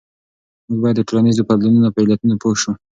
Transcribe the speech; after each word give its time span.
موږ 0.67 0.79
باید 0.83 0.95
د 0.97 1.01
ټولنیزو 1.09 1.47
بدلونونو 1.49 1.89
په 1.95 1.99
علتونو 2.03 2.35
پوه 2.41 2.55
شو. 2.61 2.71